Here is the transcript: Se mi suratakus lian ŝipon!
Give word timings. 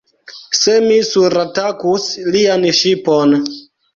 Se 0.59 0.77
mi 0.85 0.95
suratakus 1.09 2.09
lian 2.37 2.65
ŝipon! 2.81 3.37